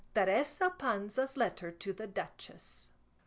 [0.15, 2.89] TERESA PANZA'S LETTER TO THE DUCHESS.